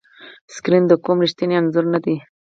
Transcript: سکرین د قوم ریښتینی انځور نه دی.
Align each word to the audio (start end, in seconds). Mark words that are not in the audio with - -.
سکرین 0.53 0.83
د 0.87 0.93
قوم 1.03 1.17
ریښتینی 1.25 1.55
انځور 1.59 1.85
نه 1.93 1.99
دی. 2.03 2.15